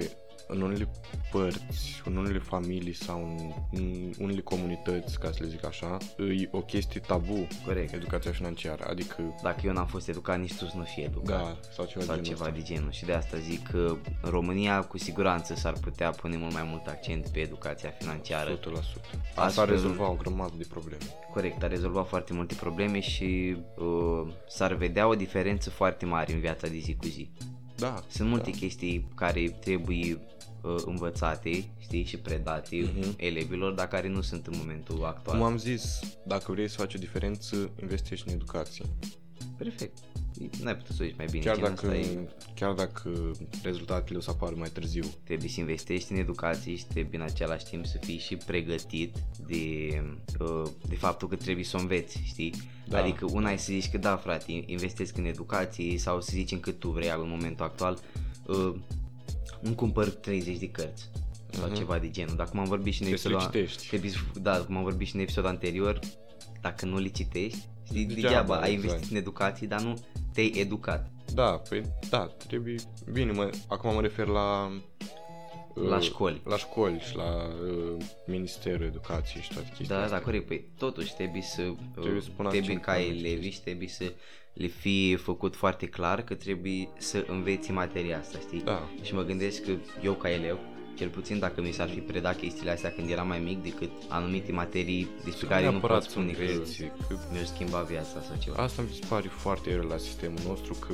[0.48, 0.88] în unele
[1.32, 5.98] părți, în unele familii sau în, în unele comunități, ca să le zic așa,
[6.42, 7.48] e o chestie tabu.
[7.66, 7.94] Corect.
[7.94, 8.86] Educația financiară.
[8.90, 11.42] Adică, Dacă eu n-am fost educat, nici tu să nu fii educat.
[11.44, 12.58] da, sau ceva sau de genul ceva ăsta.
[12.60, 16.54] de genul și de asta zic că în România cu siguranță s-ar putea pune mult
[16.54, 18.60] mai mult accent pe educația financiară 100%.
[19.30, 21.04] Asta Astfel- ar rezolva o grămadă de probleme.
[21.34, 26.40] Corect, a rezolvat foarte multe probleme și uh, s-ar vedea o diferență foarte mare în
[26.40, 27.30] viața de zi cu zi.
[27.76, 28.04] Da.
[28.08, 30.20] Sunt multe chestii care trebuie
[30.76, 33.14] uh, învățate, știi, și predate Mhm.
[33.18, 35.38] elevilor, dar care nu sunt în momentul actual.
[35.38, 38.86] Cum am zis, dacă vrei să faci o diferență, investești în educație.
[39.58, 39.98] Perfect.
[40.62, 41.44] N-ai putut să o zici mai bine.
[41.44, 43.32] Chiar Gen, dacă, asta e- chiar dacă
[43.64, 45.04] rezultatele o să apară mai târziu.
[45.24, 49.16] trebuie să investești în educație și trebuie în același timp să fii și pregătit
[49.48, 49.88] de,
[50.40, 52.54] uh, de faptul că trebuie să o înveți, știi?
[52.88, 53.02] Da.
[53.02, 56.72] Adică una e să zici că da frate, investesc în educație sau să zicem că
[56.72, 58.00] tu vrei în momentul actual
[58.48, 58.74] uh,
[59.62, 61.10] îmi cumpăr 30 de cărți
[61.52, 62.36] sau ceva de genul.
[62.36, 63.18] Dacă m-am vorbit și în Mhm.
[63.18, 63.88] Trebuie să le episodul citești.
[63.88, 66.00] trebuie să- da, cum am vorbit și în episodul anterior,
[66.62, 68.84] dacă nu le citești, știi, Degeaba, degeaba, ai exact.
[68.92, 69.94] investit în educație, dar nu
[70.34, 71.12] te-ai educat.
[71.34, 72.76] Da, păi da, trebuie...
[73.12, 74.72] Bine, mă, acum mă refer la...
[75.88, 76.42] La uh, școli.
[76.46, 80.22] La școli și la uh, Ministerul Educației și toate chestiile Da, da, astea.
[80.22, 80.48] corect.
[80.48, 83.52] Păi totuși trebuie să Trebuie să pună trebuie accent ca pe anumite elevi chestii.
[83.52, 84.14] și trebuie să
[84.58, 88.62] le fie făcut foarte clar că trebuie să înveți materia asta, știi?
[88.62, 88.90] Da.
[89.02, 89.72] Și mă gândesc că
[90.04, 90.58] eu ca elev,
[90.98, 94.52] cel puțin dacă mi s-ar fi predat chestiile astea când eram mai mic decât anumite
[94.52, 98.36] materii despre care nu neapărat pot spune să că înveți, că mi-ar schimba viața sau
[98.40, 98.64] ceva.
[98.64, 100.94] Asta mi se pare foarte rău la sistemul nostru, că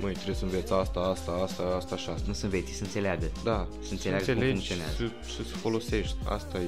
[0.00, 2.24] măi, trebuie să înveți asta, asta, asta, asta și asta.
[2.26, 3.30] Nu să înveți, să înțeleagă.
[3.44, 4.92] Da, Să înțeleagă cum înțelegi funcționează.
[5.26, 6.16] și să, să folosești.
[6.28, 6.66] Asta e,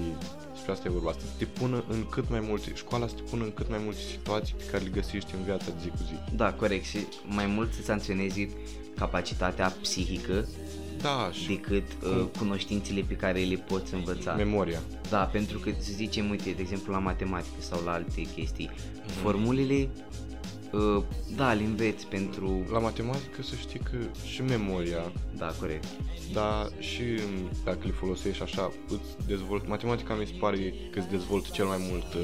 [0.65, 1.11] despre asta e vorba.
[1.11, 3.81] Asta să te pună în cât mai multe, școala să te pună în cât mai
[3.85, 6.37] multe situații pe care le găsești în viața de zi cu zi.
[6.37, 6.85] Da, corect.
[6.85, 8.49] Și mai mult să-ți antrenezi
[8.97, 10.49] capacitatea psihică
[11.01, 14.35] Da, și decât uh, cunoștințele pe care le poți învăța.
[14.35, 14.81] memoria.
[15.11, 18.71] Da, pentru că să zicem, uite, de exemplu la matematică sau la alte chestii,
[19.07, 19.13] Mhm.
[19.23, 19.89] formulele,
[20.73, 21.03] uh,
[21.37, 22.67] da, le înveți pentru...
[22.73, 25.85] La matematică să știi că și memoria, Da, corect.
[26.33, 29.69] dar și m, dacă le folosești așa, îți dezvolt.
[29.69, 32.23] Matematica mi se pare că îți dezvoltă cel mai mult uh,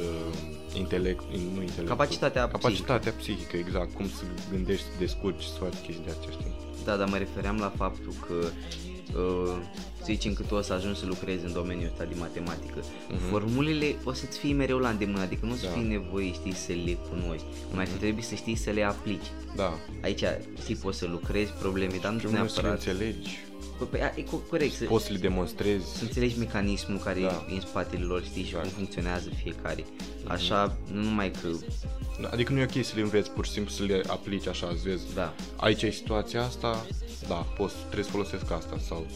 [0.75, 1.89] intelect, nu intelect.
[1.89, 6.47] Capacitatea Capacitatea psihică, exact, cum să gândești, să descurci, să faci chestii de acestea.
[6.85, 10.99] Da, dar mă refeream la faptul că uh, să zicem că tu o să ajungi
[10.99, 12.79] să lucrezi în domeniul ăsta de matematică.
[13.31, 15.75] Formulele o să-ți fie mereu la îndemână, adică nu o să Mhm.
[15.75, 15.81] Da.
[15.81, 17.45] fii nevoie, știi, să le cunoști.
[17.71, 19.27] Numai că trebuie să știi să le aplici.
[19.57, 19.73] Da.
[20.03, 20.23] Aici,
[20.61, 22.87] știi, poți să lucrezi probleme, dar nu Și unul să le neapărat...
[22.87, 23.48] înțelegi, Păi, a,
[24.17, 25.97] e co- corect, să, poți să le demonstrezi.
[25.97, 27.47] să înțelegi mecanismul care Da.
[27.51, 28.65] e în spatele lor, știi, și Exact.
[28.65, 29.85] cum funcționează fiecare.
[30.27, 31.49] Așa, nu numai că,
[32.31, 34.77] Adică nu e ok să le înveți pur și simplu să le aplici așa, să
[34.85, 35.15] vezi.
[35.15, 36.87] da, Aici e situația asta,
[37.29, 39.07] da, poți, trebuie să folosesc asta sau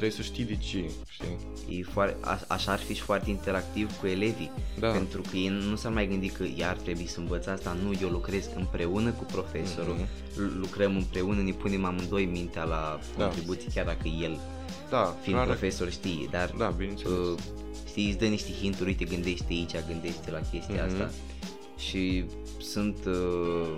[0.00, 1.78] trebuie să știi de ce, știi?
[1.78, 4.88] e foarte, a, așa ar fi și foarte interactiv cu elevii, Da.
[4.90, 8.08] pentru că ei nu s-ar mai gândi că iar trebuie să învăț asta, nu, eu
[8.08, 10.06] lucrez împreună cu profesorul, Mhm.
[10.36, 13.24] lu- lucrăm împreună, ne punem amândoi mintea la Da.
[13.24, 14.38] contribuții, chiar dacă el,
[14.90, 17.12] Da, fiind are- profesor, știe, dar Da, bineînțeles.
[17.12, 17.38] uh,
[17.88, 20.92] știi, îți dă niște hinturi, uite, gândește aici, gândește la chestia Mhm.
[20.92, 21.10] asta
[21.78, 22.24] și
[22.60, 23.76] sunt uh,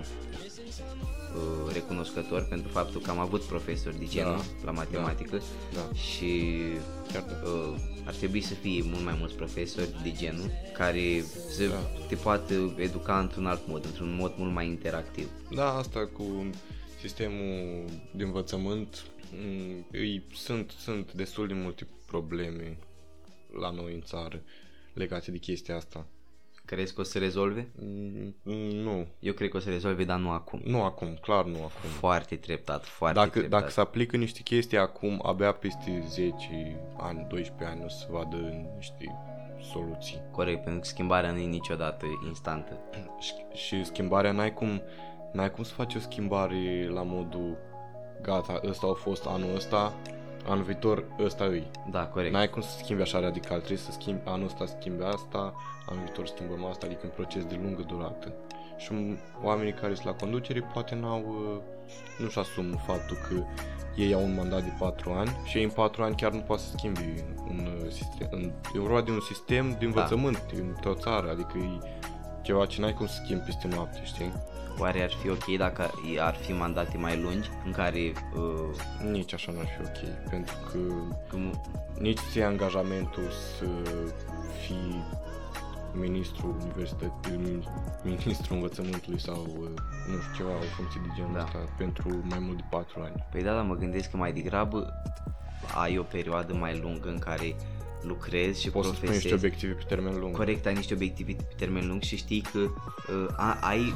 [1.35, 5.41] uh, recunoscător pentru faptul că am avut profesori de genul Da, la matematică
[5.73, 5.95] da.
[5.97, 6.51] și
[7.11, 7.49] Chiar da.
[7.49, 11.79] uh, ar trebui să fie mult mai mulți profesori de genul care să Da.
[12.07, 15.29] te poată educa într-un alt mod, într-un mod mult mai interactiv.
[15.55, 16.49] Da, asta cu
[17.01, 22.77] sistemul de învățământ, m, îi, sunt, sunt destul de multe probleme
[23.59, 24.41] la noi în țară
[24.93, 26.07] legate de chestia asta.
[26.73, 27.67] Crezi că o să rezolve?
[27.79, 28.35] Mm,
[28.83, 30.61] Nu, Eu cred că o să rezolve, dar nu acum.
[30.65, 31.89] nu acum, clar nu acum.
[31.99, 33.59] Foarte treptat, foarte Dacă, treptat.
[33.59, 36.35] dacă se aplică niște chestii acum, abia peste 10
[36.97, 38.37] ani, 12 ani o să vadă
[38.75, 39.05] niște
[39.71, 40.21] soluții.
[40.31, 42.77] Corect, pentru că schimbarea nu e niciodată instantă.
[43.19, 44.81] Și, și schimbarea n-ai cum,
[45.33, 47.57] n-ai cum să faci o schimbare la modul
[48.21, 49.93] gata, ăsta a fost anul ăsta,
[50.47, 51.67] anul viitor ăsta îi.
[51.89, 52.33] Da, corect.
[52.33, 55.53] N-ai cum să schimbi așa radical, trebuie să schimbi anul ăsta schimbi asta,
[55.89, 58.33] anul viitor schimbăm asta, adică un proces de lungă durată.
[58.77, 61.61] Și m- oamenii care sunt la conducere poate n-au, uh,
[62.17, 63.35] nu-și asumă faptul că
[63.95, 66.61] ei au un mandat de 4 ani și ei în 4 ani chiar nu poate
[66.61, 68.27] să schimbi un uh, sistem.
[68.31, 71.87] În, e vorba de un sistem de învățământ din o țară, adică e
[72.41, 74.33] ceva ce n-ai cum să schimbi peste noapte, știi?
[74.79, 77.99] Oare ar fi ok dacă ar fi mandate mai lungi în care
[78.35, 80.77] uh, Nici așa n-ar fi ok, pentru că
[81.29, 81.61] cum,
[81.99, 83.23] nici ți angajamentul
[83.57, 83.65] să
[84.65, 85.03] fii
[85.95, 87.61] ministrul universității,
[88.03, 89.67] ministrul învățământului sau uh,
[90.07, 91.43] nu știu ceva, o funcție de genul Da.
[91.43, 93.25] ăsta pentru mai mult de 4 ani.
[93.31, 94.93] Păi da, dar mă gândesc că mai degrabă
[95.75, 97.55] ai o perioadă mai lungă în care
[98.01, 99.45] lucrezi și Poți să spui niște profesezi.
[99.45, 100.35] obiective pe termen lung.
[100.35, 103.93] Corect, ai niște obiective pe termen lung și știi că uh, a, ai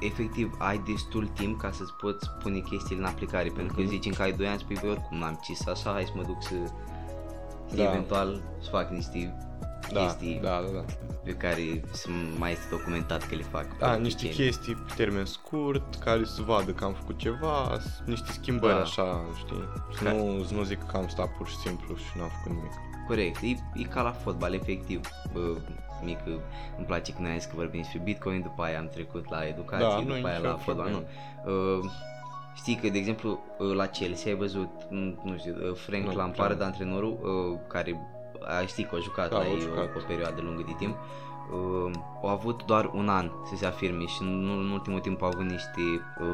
[0.00, 3.90] efectiv ai destul timp ca să-ți poți pune chestiile în aplicare pentru că Mhm.
[3.90, 6.36] zici că ai 2 ani spui băi oricum n-am cis așa, hai să mă duc
[6.42, 6.54] să
[7.66, 7.90] știi, Da.
[7.90, 9.34] eventual să fac niște
[9.92, 10.84] da, chestii da, da, da.
[11.24, 12.08] pe care să
[12.38, 14.50] mai este documentat că le fac Da, niște politicieni.
[14.50, 18.80] chestii pe termen scurt, care să vadă că am făcut ceva, s- niște schimbări Da.
[18.80, 19.64] așa, știi?
[19.96, 22.56] Să Ca- nu, să nu zic că am stat pur și simplu și n-am făcut
[22.56, 22.72] nimic.
[23.08, 25.00] Corect, e, e ca la fotbal, efectiv.
[25.32, 25.40] Bă,
[26.02, 26.40] mică,
[26.76, 29.86] îmi place când ai zis că vorbim despre Bitcoin, după aia am trecut la educație,
[29.86, 30.90] Da, nu e după aia nicio la fotbal.
[30.90, 31.02] Nu.
[31.42, 31.78] problemă.
[31.78, 31.90] Uh,
[32.54, 36.14] știi că, de exemplu, uh, la Chelsea ai văzut, mm, nu știu, uh, Frank Nu,
[36.16, 36.66] Lampard, clar.
[36.68, 38.08] antrenorul, uh, care
[38.46, 39.84] a, știi că a jucat Da, la a ei jucat.
[39.94, 40.96] o, o perioadă lungă de timp.
[41.52, 41.90] Uh,
[42.22, 45.44] au avut doar un an să se afirme și în, în ultimul timp au avut
[45.44, 45.80] niște
[46.20, 46.26] uh,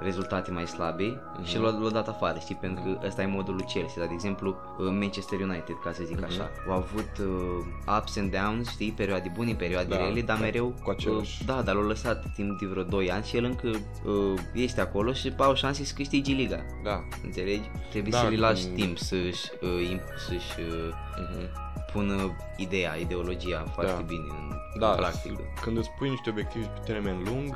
[0.00, 3.64] rezultate mai slabe și l-au, l-au dat afară, știi, pentru că ăsta e modul lui
[3.64, 8.16] Chelsea, dar de exemplu uh, Manchester United, ca să zic așa, au avut uh, ups
[8.16, 11.62] and downs, știi, perioade bune, perioade Da, rele, dar da, mereu cu același- uh, da,
[11.62, 15.32] dar l-au lăsat timp de vreo 2 ani și el încă uh, este acolo și
[15.36, 16.64] au șanse să câștige liga.
[16.84, 17.00] Da.
[17.24, 17.70] Înțelegi?
[17.90, 21.66] Trebuie Da, să le lași când- timp să-și, uh, imp- să-și uh, Mhm.
[21.92, 24.00] Pună ideea, ideologia foarte Da.
[24.00, 25.40] bine în, Da, în practică.
[25.56, 27.54] s- când îți pui niște obiective pe termen lung,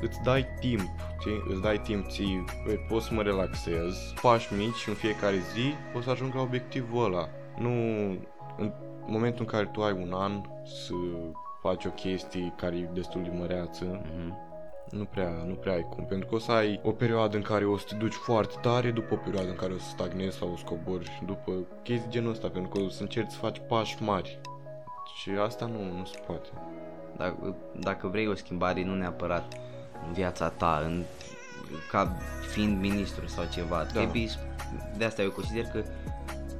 [0.00, 0.80] îți dai timp,
[1.20, 1.42] știi?
[1.48, 5.74] Îți dai timp ții, băi, pot să mă relaxez, pași mici și în fiecare zi
[5.96, 7.28] o să ajung la obiectivul ăla.
[7.58, 7.68] Nu
[8.56, 8.72] în
[9.06, 10.92] momentul în care tu ai un an să
[11.60, 14.36] faci o chestie care e destul de măreață, Mhm.
[14.92, 17.64] Nu prea, nu prea ai cum, pentru că o să ai o perioadă în care
[17.64, 20.52] o să te duci foarte tare, după o perioadă în care o să stagnezi sau
[20.52, 21.52] o să cobori, după
[21.82, 24.38] chestii genul ăsta, pentru că o să încerci să faci pași mari.
[25.20, 26.48] Și asta nu, nu se poate.
[27.16, 29.54] Dacă, dacă vrei o schimbare, nu neapărat
[30.06, 31.02] în viața ta, în,
[31.90, 32.16] ca
[32.52, 33.84] fiind ministru sau ceva, da.
[33.84, 34.38] trebuie, să-
[34.96, 35.78] de asta eu consider că,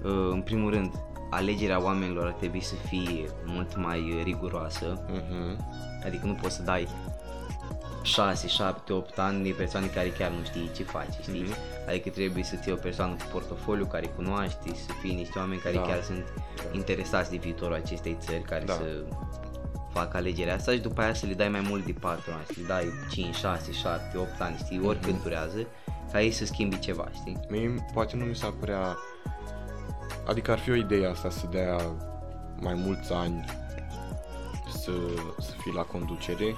[0.04, 0.92] uh, în primul rând,
[1.30, 5.64] alegerea oamenilor ar trebui să fie mult mai riguroasă, Mhm.
[6.06, 6.88] adică nu poți să dai
[8.02, 11.40] 6, 7, 8 ani de persoane care chiar nu știi ce faci, știi?
[11.42, 11.54] Mhm.
[11.88, 15.74] Adică trebuie să fie o persoană cu portofoliu care cunoaște, să fie niște oameni care
[15.74, 15.80] Da.
[15.80, 16.24] chiar sunt
[16.72, 18.72] interesați de viitorul acestei țări, care Da.
[18.72, 19.04] să
[19.92, 22.52] facă alegerea asta și după aia să le dai mai mult de 4 ani, să
[22.60, 25.22] le dai 5, 6, 7, 8 ani, știi, oricât Mhm.
[25.22, 25.66] durează,
[26.12, 27.40] ca ei să schimbi ceva, știi?
[27.48, 28.96] Mie poate nu mi s-ar părea...
[30.26, 31.76] Adică ar fi o idee asta să dea
[32.60, 33.44] mai mulți ani
[34.72, 34.90] să,
[35.38, 36.54] să fii la conducere,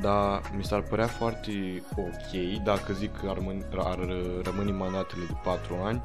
[0.00, 3.98] dar mi s-ar părea foarte ok dacă zic că ar, rămâne, ar
[4.42, 6.02] rămâne mandatele de 4 ani,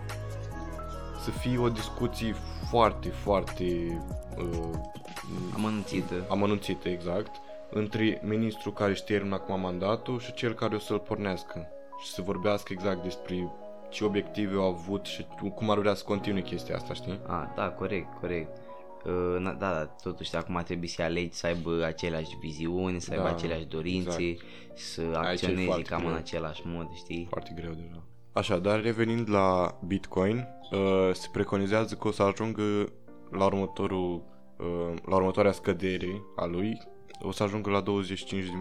[1.24, 2.36] să fie o discuție
[2.70, 3.64] foarte, foarte
[4.38, 4.80] uh,
[5.54, 7.36] Am anunțit, amănunțită exact
[7.70, 11.68] între ministrul care își termină acum mandatul și cel care o să-l pornească
[12.04, 13.52] și să vorbească exact despre
[13.90, 15.26] ce obiective au avut și
[15.56, 17.20] cum ar vrea să continue chestia asta, știi?
[17.28, 18.58] a, da, corect, corect.
[19.06, 23.24] Uh, na- da, da, totuși acum trebuie să alegi să aibă aceleași viziuni, să aibă
[23.24, 24.48] Da, aceleași dorințe, exact.
[24.76, 26.18] să Aici e acționeze foarte cam în greu.
[26.18, 27.26] același mod, știi?
[27.30, 28.04] Foarte greu deja.
[28.32, 32.64] Așa, dar revenind la Bitcoin, uh, se preconizează că o să ajungă
[33.32, 34.24] la următorul
[34.58, 36.82] uh, la următoarea scădere a lui,
[37.22, 37.86] o să ajungă la 25.000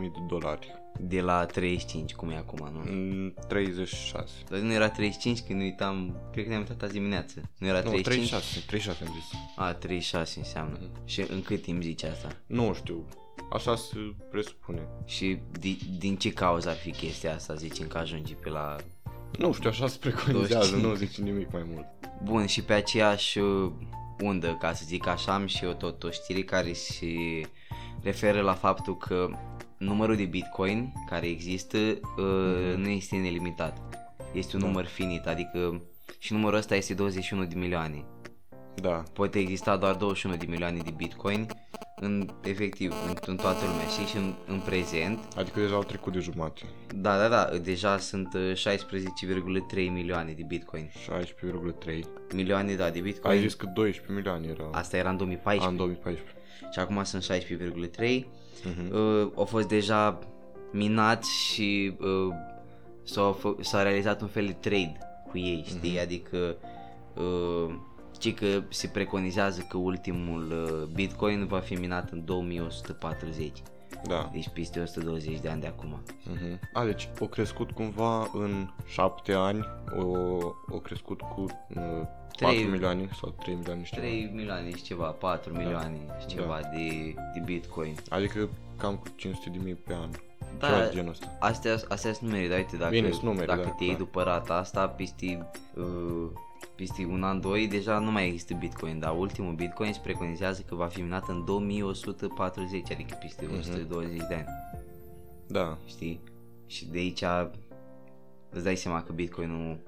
[0.01, 0.75] de dolari.
[1.01, 2.81] De la 35, cum e acum, nu?
[2.81, 4.29] În 36.
[4.49, 7.51] Dar nu era 35 când uitam, cred că ne-am uitat azi dimineață.
[7.59, 8.29] Nu era Nu, 35?
[8.29, 9.39] 36, 36 am zis.
[9.57, 10.79] A, 36 înseamnă.
[10.81, 11.07] Mhm.
[11.07, 12.37] Și în cât timp zici asta?
[12.47, 13.05] Nu știu,
[13.53, 13.97] așa se
[14.31, 14.89] presupune.
[15.05, 18.77] Și di, din ce cauză ar fi chestia asta, zicem că ajunge pe la...
[19.39, 20.83] Nu știu, așa se preconizează, 25.
[20.83, 21.87] nu zice nimic mai mult.
[22.23, 23.73] Bun, și pe aceeași uh,
[24.21, 27.07] undă, ca să zic așa, am și eu tot o știre care se
[28.03, 29.29] referă la faptul că
[29.79, 33.79] numărul de bitcoin care există uh, nu este nelimitat.
[34.35, 34.69] Este un Da.
[34.69, 35.83] număr finit, adică
[36.19, 38.05] și numărul ăsta este 21 de milioane.
[38.75, 41.47] Da, poate exista doar 21 de milioane de bitcoin
[42.01, 46.13] în efectiv în, în toată lumea și, și în, în prezent adică deja au trecut
[46.13, 46.63] de jumate.
[46.95, 50.91] da da da deja sunt uh, 16,3 milioane de bitcoin
[51.87, 52.01] 16,3.
[52.35, 54.71] milioane da de Ai bitcoin zis că 12 milioane erau.
[54.75, 56.37] asta era în 2014 An 2014.
[56.73, 58.27] Și acum sunt 16,3
[58.65, 58.95] Mhm.
[58.95, 60.19] uh, au fost deja
[60.73, 62.35] minați și uh,
[63.03, 65.91] s-a, fă- s-a realizat un fel de trade cu ei, știi?
[65.91, 66.01] Mhm.
[66.01, 66.57] Adică
[67.15, 67.75] uh,
[68.19, 73.53] ci că se preconizează că ultimul uh, Bitcoin va fi minat în 2140.
[74.05, 74.31] Da.
[74.33, 76.03] Deci peste 120 de ani de acum.
[76.03, 76.59] Uh-huh.
[76.73, 79.65] A, deci o crescut cumva în 7 ani,
[79.99, 80.07] o,
[80.69, 81.41] o crescut cu
[81.75, 81.83] uh,
[82.41, 84.01] 4 Trei- milioane sau 3 milioane, știu.
[84.01, 86.33] 3 milioane și ceva, 4 milioane și Da.
[86.35, 87.95] ceva de, de bitcoin.
[88.09, 90.11] Adică cam cu 500 de mii pe an.
[90.59, 91.37] Da, Ceva de genul ăsta.
[91.41, 94.05] Astea, astea sunt numere, dar uite, dacă, Bine, sunt numere, dacă da, te iei clar.
[94.07, 95.47] după rata asta, peste,
[95.77, 96.27] uh,
[96.75, 100.75] peste un an, doi, deja nu mai există bitcoin, dar ultimul bitcoin se preconizează că
[100.75, 103.59] va fi minat în 2140, adică peste Mhm.
[103.59, 104.47] 120 de ani,
[105.47, 105.79] Da.
[105.87, 106.21] știi?
[106.67, 107.23] Și de aici
[108.51, 109.79] îți dai seama că bitcoinul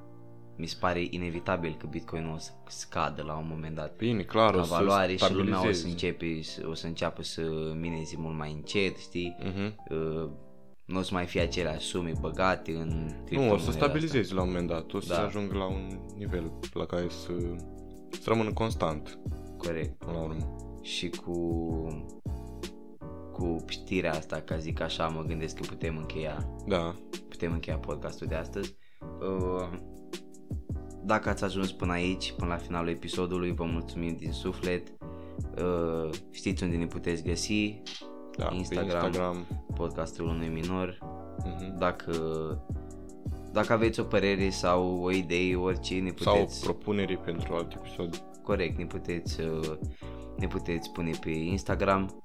[0.61, 4.53] mi se pare inevitabil că bitcoinul o să scadă la un moment dat Bine, clar,
[4.55, 5.89] ca o să valoare și lumea o să, stabilizeze.
[5.89, 7.43] începe, o să înceapă să
[7.81, 9.37] mineze mult mai încet, știi?
[9.45, 9.75] Mhm.
[9.91, 10.31] Uh,
[10.85, 14.41] nu o să mai fie aceleași sume băgate în Nu, o să criptomoneda stabilizezi la
[14.43, 15.25] un moment dat, o să Da.
[15.25, 17.33] ajung la un nivel la care să,
[18.11, 19.55] să rămână constant, Asta.
[19.57, 19.99] Corect.
[19.99, 20.57] până la urmă.
[20.83, 21.35] Și cu
[23.33, 26.95] cu știrea asta, ca zic așa, mă gândesc că putem încheia Da,
[27.29, 28.75] putem încheia podcastul de astăzi.
[29.21, 29.69] Uh,
[31.05, 34.89] Dacă ați ajuns până aici, până la finalul episodului, vă mulțumim din suflet.
[35.63, 37.83] Uh, Știți unde ne puteți găsi,
[38.37, 38.89] da, Instagram.
[39.01, 39.47] pe Instagram.
[39.75, 40.99] podcastul unui minor.
[41.45, 41.79] Mhm.
[41.79, 42.13] Dacă
[43.53, 48.23] dacă aveți o părere sau o idee, orice, ne Sau puteți propuneri pentru alt episod.
[48.43, 49.79] corect, ne puteți uh,
[50.37, 52.23] ne puteți pune pe Instagram.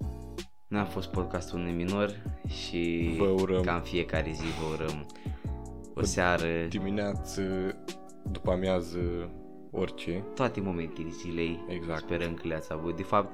[0.67, 3.61] Noi am fost podcastul unui minor și Vă urăm.
[3.61, 5.05] ca în fiecare zi vă urăm
[5.95, 7.41] o seară, Dimineață,
[8.31, 9.29] după amiază,
[9.71, 10.23] orice.
[10.35, 11.63] toate momentele zilei.
[11.67, 11.99] Exact.
[11.99, 12.95] Sperăm că le-ați avut.
[12.95, 13.31] De fapt,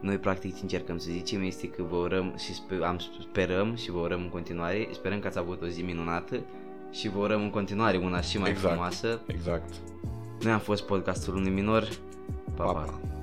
[0.00, 3.90] noi practic ce încercăm să zicem este că vă urăm și sper, am, sperăm și
[3.90, 4.88] vă urăm în continuare.
[4.92, 6.40] Sperăm că ați avut o zi minunată
[6.90, 8.68] și vă urăm în continuare una și mai Exact.
[8.68, 9.20] frumoasă.
[9.26, 9.74] Exact.
[10.42, 11.88] Noi am fost podcastul unui minor.
[12.56, 12.72] Pa, pa.
[12.72, 13.17] Pa, pa.